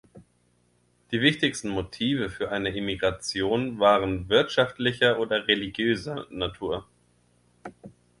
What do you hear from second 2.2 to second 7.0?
für eine Emigration waren wirtschaftlicher oder religiöser Natur.